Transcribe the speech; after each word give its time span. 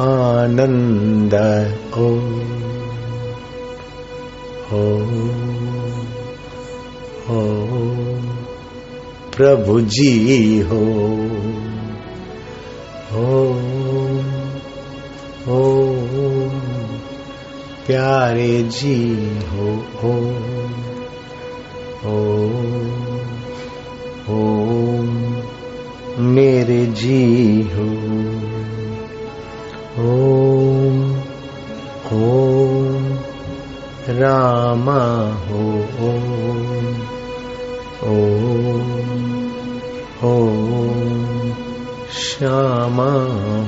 आनंद। 0.00 1.34
ओ 1.94 2.10
ओ 2.10 2.25
प्रभु 9.36 9.80
जी 9.80 10.60
हो। 10.60 10.84
हो 13.12 13.36
हो, 15.46 15.62
प्यारे 17.86 18.62
जी 18.62 18.96
हो 19.46 19.66
हो 20.02 20.12
हो 22.04 22.16
हो, 24.28 24.42
मेरे 26.22 26.86
जी 26.86 27.22
हो 27.74 27.88
ओम 30.06 30.98
ओम 32.22 33.04
रामा 34.18 35.00
हो 35.46 35.64
ओम 36.08 36.35
ओम 40.24 41.52
श्यामा 42.10 43.12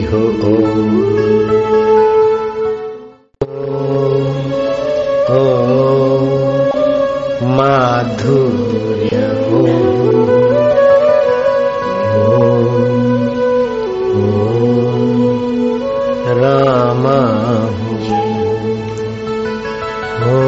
हो 0.03 1.14
हो 20.25 20.43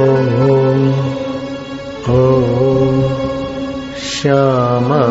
हो 2.06 2.22
श्यामा 4.04 5.02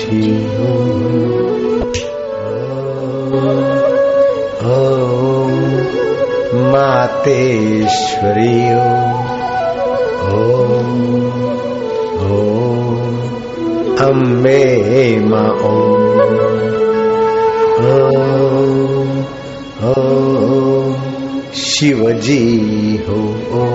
जी 0.00 0.28
हो 0.54 0.74
हो 4.62 4.82
मातेश्वरी 6.74 8.60
हो 10.24 10.44
अम्बे 14.08 14.62
माँ 15.28 15.48
ओ 15.70 15.74
शिवजी 21.64 22.42
हो। 23.08 23.73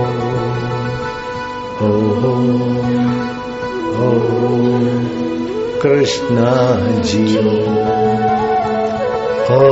कृष्णा 6.09 6.53
जी। 6.99 7.37
हो 9.49 9.65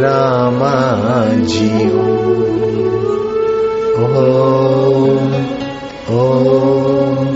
रामा 0.01 0.75
जी। 1.47 1.91
ओम 4.03 5.33
ओम 6.17 7.27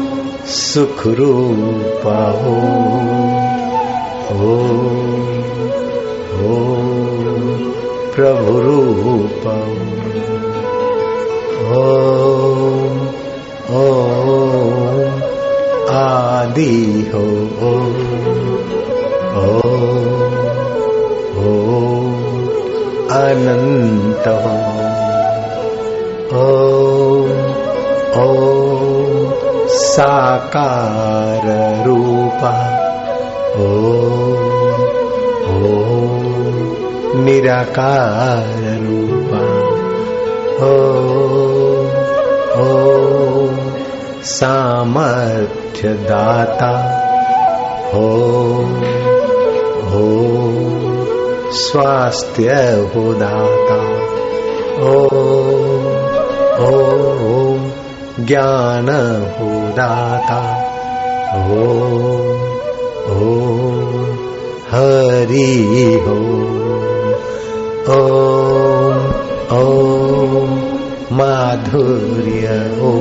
सुख 0.47 1.07
रूपा 1.07 2.21
हो 2.31 2.81
ओ 8.11 8.15
प्रभु 8.15 8.59
रूपा 8.61 9.55
ओम 11.79 13.01
ओम 13.75 15.11
आदि 15.91 17.11
हो 17.15 17.25
ओ 17.69 17.73
ओ 21.41 21.55
अनंत 23.11 24.29
हो 24.29 24.57
ओ 26.39 26.49
ओ 28.25 28.37
साकार 29.69 31.47
रूपा 31.87 32.55
ओ 33.57 33.71
ओ 33.71 34.50
निराकार 37.25 38.63
रूपा। 38.83 39.45
ओ 40.65 41.01
सामर्थ्य 44.31 45.89
दाता 45.89 46.73
हो 47.93 48.09
हो 49.91 50.09
स्वास्थ्य 51.61 52.49
हो 52.95 53.13
दाता 53.23 53.79
ओ 54.89 54.95
ओ 56.67 56.73
ज्ञान 58.21 58.89
हो 59.39 59.51
दाता 59.79 60.41
ओ 61.37 61.69
ओ 63.17 63.33
हरि 64.73 65.55
हो। 66.07 66.70
ओ 67.91 67.99
ओ 69.53 69.63
माधुर्य 71.13 72.49
ओ 72.81 72.93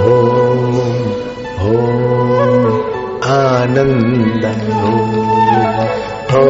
ओ 0.00 0.16
ओ 1.66 1.78
आनंद 3.32 4.44
हो 4.74 4.92
ओ 6.38 6.44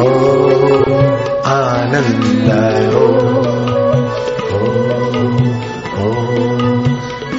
ओ 0.00 0.06
आनंद 1.52 2.50
हो 2.94 3.04
ओ 4.52 4.72
ओ 6.00 6.14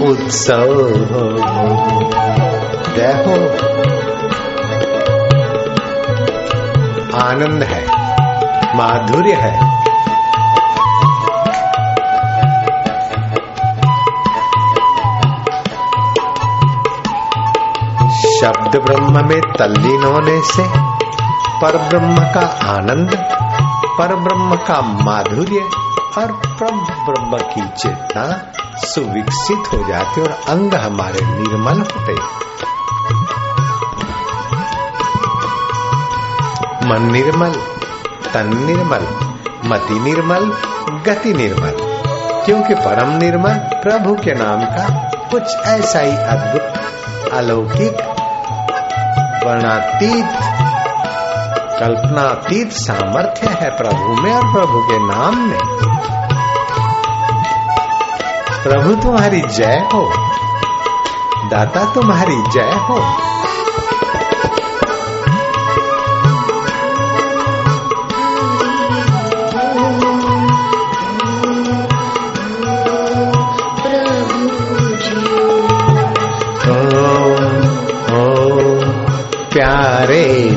उत्सव 0.10 0.76
हो 1.12 1.26
आनंद 7.36 7.64
है, 7.64 7.80
माधुर्य 8.76 9.34
है। 9.34 9.54
शब्द 18.36 18.78
ब्रह्म 18.86 19.28
में 19.28 19.42
तल्लीन 19.42 20.04
होने 20.04 20.40
से 20.42 20.64
पर 21.62 21.78
ब्रह्म 21.90 22.16
का 22.34 22.46
आनंद, 22.70 23.16
पर 23.98 24.16
ब्रह्म 24.16 24.56
का 24.56 24.82
माधुर्य 25.04 25.68
और 26.18 26.32
परम 26.32 26.80
ब्रह्म 27.06 27.38
की 27.38 27.68
चेतना 27.78 28.26
सुविकसित 28.86 29.74
हो 29.74 29.84
जाती 29.88 30.22
और 30.22 30.38
अंग 30.50 30.74
हमारे 30.74 31.26
निर्मल 31.26 31.80
होते 31.82 32.14
मन 36.90 37.12
निर्मल 37.12 37.54
तन 38.34 38.50
निर्मल 38.66 39.06
मति 39.70 40.00
निर्मल 40.00 40.46
गति 41.06 41.34
निर्मल 41.34 41.78
क्योंकि 42.46 42.76
परम 42.86 43.12
निर्मल 43.18 43.58
प्रभु 43.84 44.16
के 44.24 44.34
नाम 44.34 44.66
का 44.76 44.88
कुछ 45.32 45.56
ऐसा 45.68 46.00
ही 46.00 46.16
अद्भुत 46.34 47.32
अलौकिक 47.34 48.04
वर्णातीत 49.46 50.38
कल्पनातीत 51.80 52.72
सामर्थ्य 52.82 53.50
है 53.62 53.70
प्रभु 53.78 54.22
में 54.22 54.32
और 54.34 54.52
प्रभु 54.54 54.82
के 54.90 55.00
नाम 55.08 55.38
में 55.50 55.60
प्रभु 58.64 58.96
तुम्हारी 59.02 59.42
जय 59.58 59.80
हो 59.94 60.04
दाता 61.50 61.94
तुम्हारी 61.94 62.42
जय 62.52 62.78
हो 62.90 63.00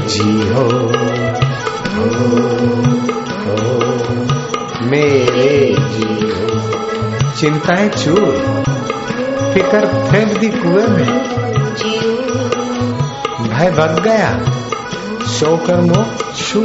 जी 0.08 0.48
हो। 0.48 0.62
मेरे 4.86 5.76
जी 5.78 6.30
हो। 6.30 6.46
चिंताएँ 7.40 7.88
चूर 7.88 8.62
फिकर 9.54 9.86
फेंक 10.10 10.38
दी 10.38 10.48
कुएँ 10.48 10.86
में। 10.88 11.18
भय 13.48 13.70
भग 13.70 14.02
गया। 14.04 14.40
शोकर 15.26 15.80
मो 15.80 16.04
छू। 16.36 16.60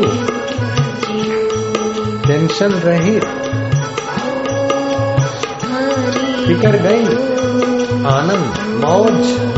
टेंशन 2.27 2.71
रहित 2.71 3.23
फिकर 6.47 6.77
गई। 6.77 7.05
आनंद 8.05 8.83
मौज। 8.85 9.53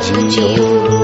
जियो 0.00 1.01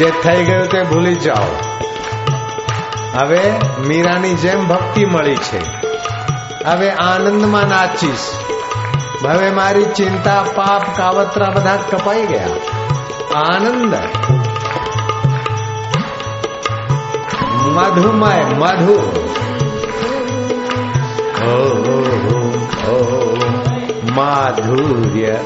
જે 0.00 0.12
થઈ 0.22 0.44
ગયું 0.44 0.68
તે 0.68 0.82
ભૂલી 0.82 1.14
જાઓ. 1.14 1.56
હવે 3.14 3.52
મીરાની 3.86 4.34
જેમ 4.34 4.68
ભક્તિ 4.68 5.04
મળી 5.04 5.36
છે. 5.36 5.60
હવે 6.64 6.90
આનંદમાં 6.90 7.68
નાચીશ. 7.68 8.18
હવે 9.26 9.50
મારી 9.50 9.84
ચિંતા, 9.84 10.44
પાપ, 10.54 10.96
કાવતરા 10.96 11.50
બધા 11.50 11.76
કપાઈ 11.76 12.26
ગયા. 12.26 12.48
આનંદ. 13.34 13.94
મધુમય 17.72 18.44
મધુ. 18.44 19.12
માધુર્ય. 24.14 25.38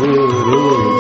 गुरु 0.00 0.92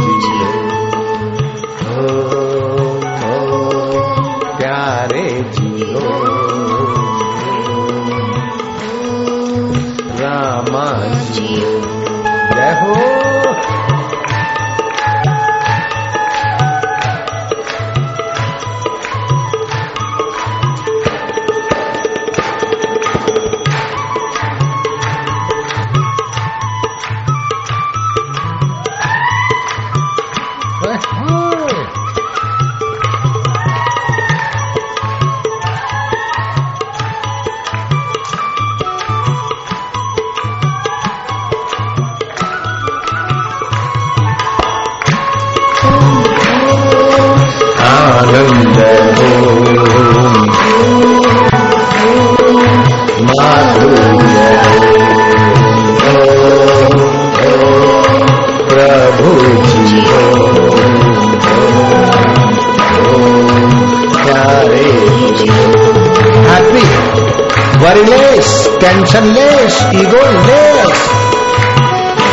tensionless, 68.82 69.74
egoless. 70.00 70.98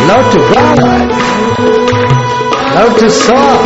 Love 0.09 0.27
to 0.33 0.39
God. 0.51 0.79
Love 2.75 2.93
to 3.01 3.09
soul. 3.23 3.61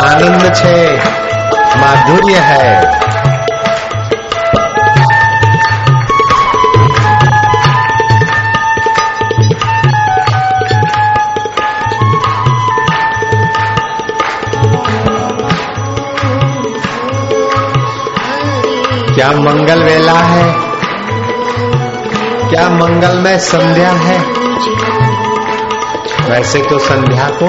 આનંદ 0.00 0.44
છે 0.58 0.76
માધુર્ય 1.80 2.40
હૈ 2.48 3.03
क्या 19.14 19.30
मंगल 19.30 19.82
वेला 19.82 20.12
है? 20.12 20.54
क्या 22.50 22.68
मंगलमय 22.68 23.38
संध्या 23.38 23.90
है? 23.90 24.18
वैसे 26.30 26.62
तो 26.62 26.78
संध्या 26.78 27.30
को 27.42 27.48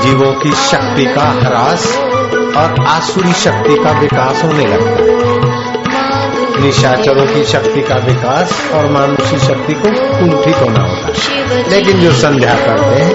जीवों 0.00 0.32
की 0.32 0.52
शक्ति 0.52 1.04
का 1.04 1.22
ह्रास 1.22 1.96
और 2.56 2.86
आसुरी 2.86 3.32
शक्ति 3.32 3.74
का 3.84 3.90
विकास 3.90 4.44
होने 4.44 4.66
लगता 4.66 4.90
है। 4.90 5.16
निशाचरों 6.62 7.26
की 7.26 7.44
शक्ति 7.44 7.80
का 7.80 7.94
विकास 7.94 8.70
और 8.74 8.90
मानुषी 8.90 9.38
शक्ति 9.38 9.74
को 9.74 9.88
कुंठित 9.88 10.56
होना 10.56 10.80
होता 10.80 11.08
है। 11.08 11.70
लेकिन 11.70 12.00
जो 12.00 12.12
संध्या 12.12 12.54
करते 12.54 13.02
हैं, 13.02 13.14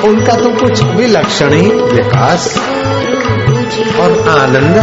उनका 0.00 0.32
तो 0.32 0.50
कुछ 0.50 0.82
विलक्षण 0.82 1.52
ही 1.52 1.70
विकास 1.70 2.58
और 4.00 4.38
आनंद, 4.40 4.76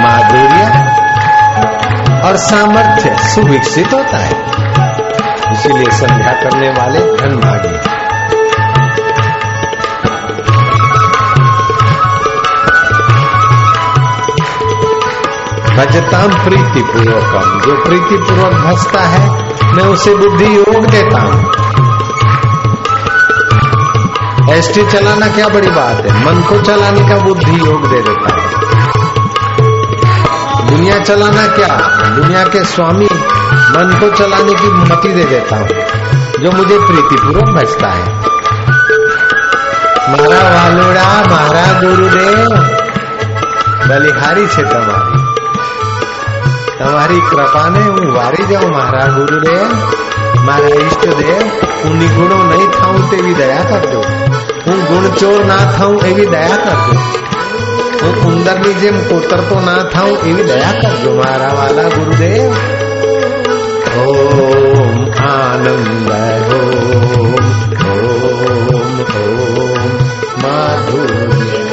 माधुर्य 0.00 1.01
और 2.24 2.36
सामर्थ्य 2.36 3.16
सुविकसित 3.28 3.92
होता 3.92 4.18
है। 4.18 4.46
इसीलिए 5.52 5.90
संध्या 5.90 6.32
करने 6.32 6.68
वाले 6.70 6.98
धन 6.98 7.36
भागी 7.36 8.02
भजताम 15.76 16.44
प्रीति 16.44 16.82
पूर्वकम 16.82 17.60
जो 17.60 17.84
प्रीति 17.84 18.16
पूर्वक 18.16 18.52
भजता 18.52 19.00
है, 19.00 19.52
मैं 19.72 19.84
उसे 19.84 20.14
बुद्धि 20.14 20.56
योग 20.56 20.86
देता 20.86 21.20
हूँ। 21.20 21.52
एसटी 24.54 24.86
चलाना 24.86 25.28
क्या 25.28 25.48
बड़ी 25.48 25.70
बात 25.70 26.06
है? 26.06 26.26
मन 26.26 26.42
को 26.42 26.60
चलाने 26.60 27.08
का 27.08 27.16
बुद्धि 27.16 27.58
योग 27.58 27.88
दे 27.88 28.02
देता 28.02 28.36
है। 28.36 29.01
दुनिया 30.71 30.99
चलाना 31.03 31.45
क्या 31.55 31.73
दुनिया 32.15 32.43
के 32.47 32.63
स्वामी 32.67 33.09
मन 33.73 33.93
को 33.99 34.09
चलाने 34.15 34.53
की 34.61 34.69
मति 34.83 35.13
दे 35.13 35.25
देता 35.25 35.57
हूं 35.57 35.85
जो 36.41 36.51
मुझे 36.53 36.79
प्रीतिपूर्वक 36.87 37.53
भजता 37.57 37.91
है 37.91 38.35
મારા 40.09 40.43
વાલોડા 40.51 41.15
મારા 41.29 41.71
ગુરુદેવ 41.79 42.51
બલિહારી 43.87 44.45
છે 44.53 44.63
તમારી 44.65 45.23
તમારી 46.77 47.23
કૃપાને 47.29 47.81
હું 47.87 48.07
વારી 48.13 48.47
જાઉં 48.51 48.71
મારા 48.71 49.07
ગુરુદેવ 49.15 49.73
મારા 50.45 50.77
ઈષ્ટદેવ 50.77 51.43
હું 51.81 51.99
નિગુણો 51.99 52.37
નહીં 52.45 52.71
થાઉં 52.77 53.03
તેવી 53.11 53.35
દયા 53.35 53.65
કરજો 53.71 54.01
હું 54.65 54.79
ગુણચોર 54.89 55.39
ના 55.45 55.65
થાઉં 55.75 55.99
એવી 56.11 56.29
દયા 56.31 56.61
કરજો 56.63 56.95
હું 58.01 58.15
ઉંદરની 58.27 58.75
જેમ 58.81 58.97
કોતરતો 59.09 59.57
ના 59.59 59.81
થાઉં 59.93 60.17
એવી 60.29 60.47
દયા 60.47 60.75
કરજો 60.81 61.11
મારા 61.15 61.53
વાલા 61.55 61.89
ગુરુદેવ 61.89 62.51
ઓમ 63.97 64.97
આનંદ 65.27 66.11
ઓમ 66.53 67.35
ઓમ 67.87 68.15
ઓમ 69.17 69.91
માધુર્ય 70.43 71.70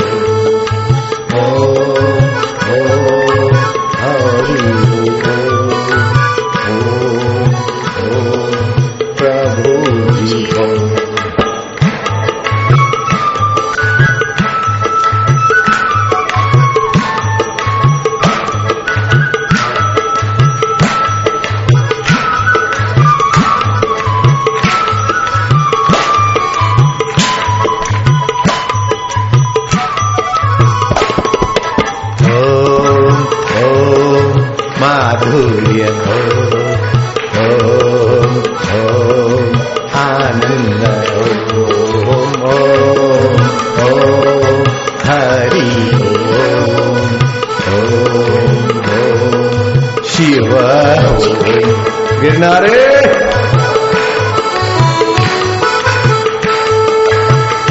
गिरनारे। 52.22 53.02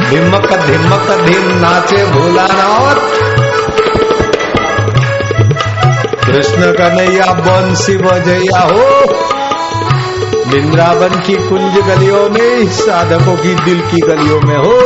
धिमक 0.09 0.53
धिमक 0.53 1.21
धिम 1.25 1.59
नाचे 1.59 2.05
भोलानाथ। 2.05 2.95
कृष्ण 6.25 6.61
कन्हैया 6.61 7.25
बंसी 7.25 7.97
बजैया 7.97 8.59
हो। 8.59 9.03
वृंदावन 10.47 11.09
की 11.09 11.35
कुंज 11.35 11.73
गलियों 11.87 12.29
में, 12.29 12.67
साधकों 12.67 13.37
की 13.37 13.55
दिल 13.55 13.81
की 13.81 13.97
गलियों 13.97 14.41
में 14.41 14.57
हो। 14.57 14.81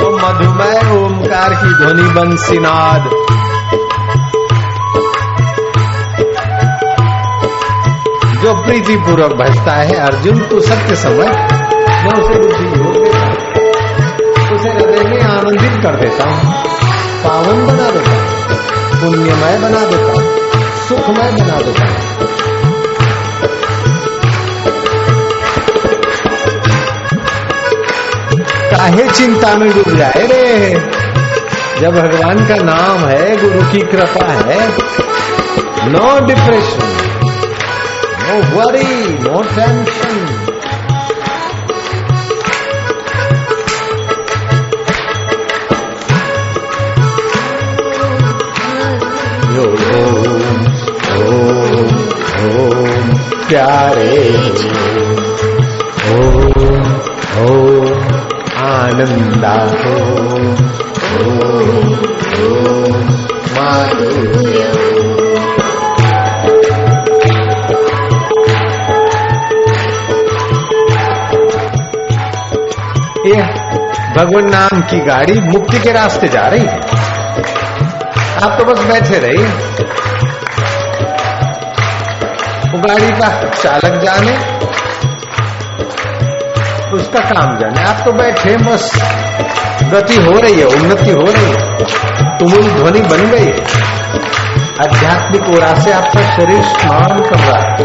तो 0.00 0.16
मधुमय 0.16 1.04
ओमकार 1.04 1.54
की 1.54 1.74
ध्वनि 1.74 2.02
बंसीनाद 2.02 3.10
जो 8.42 8.52
प्रीति 8.54 8.96
पूर्वक 8.96 9.32
भजता 9.32 9.72
है, 9.72 9.96
अर्जुन 9.96 10.38
तो 10.40 10.60
सत्य 10.60 10.96
समय। 10.96 11.28
मैं 12.04 12.12
उसे 12.12 12.38
बुद्धि 12.38 12.64
योग 12.64 12.94
देता 12.94 13.18
हूँ 13.18 13.34
उसे 14.56 14.70
हृदय 14.70 15.04
में 15.04 15.20
आनंदित 15.22 15.82
कर 15.82 15.96
देता 15.96 16.24
हूँ। 16.24 16.54
पावन 17.24 17.66
बना 17.66 17.90
देता 17.90 18.10
हूँ, 18.10 19.00
पुण्यमय 19.00 19.58
बना 19.58 19.84
देता 19.86 20.12
हूँ, 20.12 20.24
सुखमय 20.88 21.30
बना 21.32 21.56
देता 21.58 21.84
हूँ। 21.84 21.96
काहे 28.70 29.08
चिंता 29.08 29.54
में 29.54 29.70
डूब 29.72 29.96
जाए 29.96 30.26
रे? 30.26 30.74
जब 31.80 31.92
भगवान 31.92 32.46
का 32.46 32.56
नाम 32.56 32.98
है, 32.98 33.36
गुरु 33.36 33.72
की 33.72 33.80
कृपा 33.80 34.26
है 34.32 34.68
no 35.88 36.26
depression 36.26 37.11
no 38.32 38.38
worry 38.52 38.84
no 39.22 39.40
tension 39.54 40.14
Om 49.62 50.54
Om 51.16 51.90
Om 52.44 53.10
प्यारे 53.48 54.22
ओम 56.12 56.38
ओम 57.42 57.86
आनंदा 58.68 59.56
ओम 59.92 60.46
ओम 61.20 61.92
ओम 62.46 63.04
माधुर्य 63.56 64.81
भगवान 74.12 74.48
नाम 74.50 74.80
की 74.80 74.98
गाड़ी 75.00 75.34
मुक्ति 75.40 75.78
के 75.78 75.92
रास्ते 75.92 76.28
जा 76.28 76.40
रही 76.46 76.64
है। 76.66 76.78
आप 78.42 78.58
तो 78.58 78.64
बस 78.64 78.80
बैठे 78.82 79.18
रहिए। 79.18 79.46
वो 82.68 82.78
गाड़ी 82.78 83.08
का 83.10 83.28
चालक 83.54 83.94
जाने, 84.02 84.34
उसका 86.92 87.20
काम 87.20 87.56
जाने। 87.58 87.82
आप 87.84 88.04
तो 88.04 88.12
बैठे 88.12 88.56
बस 88.56 88.90
गति 89.92 90.16
हो 90.16 90.32
रही 90.32 90.60
है, 90.60 90.66
उन्नति 90.66 91.10
हो 91.10 91.24
रही 91.26 91.46
है। 91.46 92.36
तुमुल 92.38 92.68
ध्वनि 92.70 93.00
बन 93.00 93.30
गई 93.30 93.50
आध्यात्मिक 94.80 95.48
ओरा 95.48 95.74
से 95.74 95.92
आपका 95.92 96.22
शरीर 96.36 96.62
स्नान 96.62 97.20
कर 97.20 97.38
रहा 97.38 97.60
है। 97.70 97.76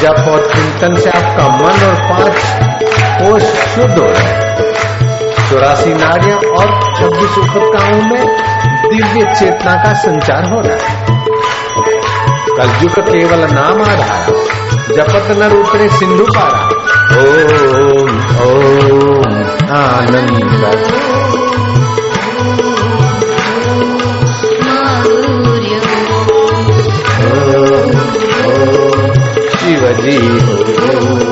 जब 0.00 0.28
और 0.28 0.46
चिंतन 0.46 0.94
से 1.00 1.10
आपका 1.10 1.48
मन 1.56 1.82
और 1.86 1.96
पाँच 2.10 2.93
कोष 3.24 3.42
शुद्ध 3.42 3.98
हो 3.98 4.06
जाए। 4.06 4.54
चौरासी 5.50 5.94
नारियाँ 5.94 6.38
और 6.38 6.66
छब्बीस 6.96 7.38
उपकताओं 7.38 8.02
में 8.10 8.26
दिव्य 8.90 9.34
चेतना 9.34 9.74
का 9.74 9.92
संचार 9.92 10.44
हो 10.44 10.60
रहा 10.60 10.76
है। 10.76 11.06
कलयुग 12.56 12.98
केवल 13.08 13.40
नाम 13.54 13.82
आ 13.82 13.92
रहा 13.92 14.18
जपत 14.96 15.36
न 15.38 15.52
उतरे 15.56 15.88
सिंधु 15.88 16.24
पारा। 16.24 16.68
ओम 17.18 18.10
ओम 18.46 19.34
आनंद। 19.76 21.04
जीव 29.60 29.92
जी 29.92 30.16
हो 30.18 31.23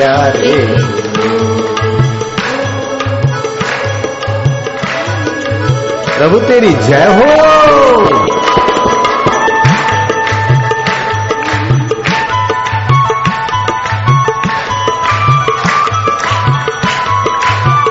ત્યારે 0.00 0.54
પ્રભુ 6.16 6.38
તેરી 6.42 6.76
જય 6.82 7.02
હો 7.12 7.30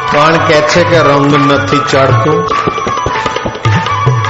પણ 0.10 0.38
કે 0.48 0.60
છે 0.68 0.84
કે 0.84 1.00
રંગ 1.02 1.34
નથી 1.40 1.82
ચડતું 1.86 2.40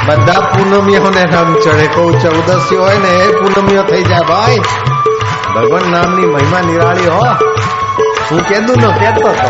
બધા 0.08 0.42
પૂનમીઓને 0.50 1.24
રંગ 1.26 1.52
ચડે 1.64 1.88
કહું 1.90 2.14
ચૌદસી 2.22 2.78
હોય 2.78 3.00
ને 3.00 3.12
એ 3.20 3.28
પૂનમીઓ 3.34 3.84
થઈ 3.84 4.04
જાય 4.04 4.26
ભાઈ 4.26 4.62
ભગવાન 5.54 5.86
નામની 5.92 6.28
મહિમા 6.28 6.64
નિરાળી 6.64 7.10
હો 7.10 7.49
હું 8.31 8.43
કેદુનો 8.45 8.89
કહેતો 8.93 9.29
હતો 9.29 9.49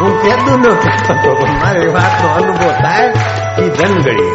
હું 0.00 0.12
કેદુનો 0.22 0.70
કહેતો 0.76 1.12
હતો 1.12 1.30
પણ 1.34 1.54
મારી 1.60 1.88
વાતનો 1.88 2.28
અનુભવ 2.34 2.72
થાય 2.78 3.08
એ 3.58 3.68
ધનગડી 3.70 4.32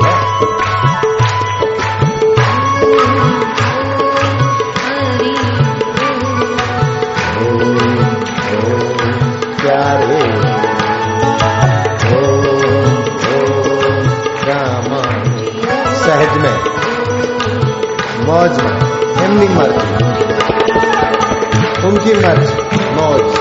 સહેજ 15.99 16.33
મેં 16.41 16.59
મોજ 18.25 18.55
એમની 19.23 19.49
મરજી 19.49 20.38
उनकी 22.09 22.27
मर्ज़ी 22.27 22.85
मौज 22.95 23.37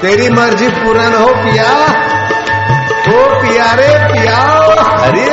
तेरी 0.00 0.28
मर्ज़ी 0.28 0.68
पूरन 0.68 1.14
हो 1.14 1.26
पिया। 1.34 1.68
हो 3.08 3.20
पिया 3.42 3.72
रे 3.74 3.90
पिया 4.12 4.38
अरे, 5.06 5.28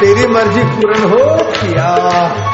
तेरी 0.00 0.26
मर्ज़ी 0.26 0.64
पूरन 0.64 1.02
हो 1.04 1.22
पिया। 1.44 2.53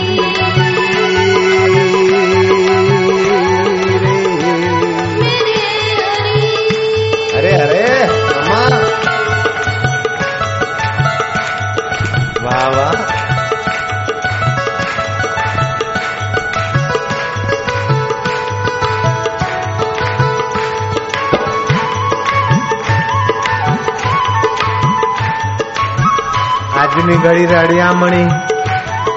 આજની 27.11 27.23
ઘડી 27.23 27.45
રાડિયામણી 27.45 28.27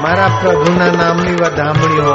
મારા 0.03 0.31
પ્રભુના 0.43 0.91
નામની 0.91 1.35
વધામણી 1.35 2.01
હો. 2.01 2.15